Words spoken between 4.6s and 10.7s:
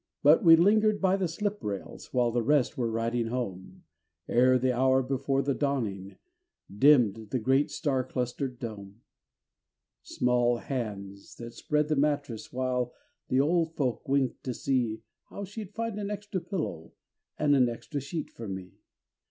hour before the dawning, Dimmed the great star clustered dome. Small brown